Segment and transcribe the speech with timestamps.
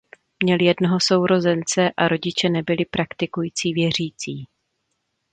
[0.43, 4.47] Měl jednoho sourozence a rodiče nebyli praktikující věřící.